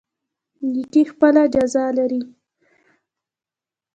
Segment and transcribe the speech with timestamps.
[0.71, 2.21] نیکي خپله جزا لري